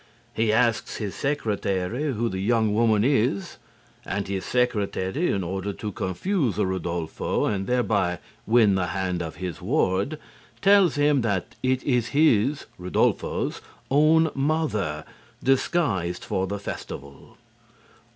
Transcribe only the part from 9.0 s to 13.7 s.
of his ward, tells him that it is his (Rudolpho's)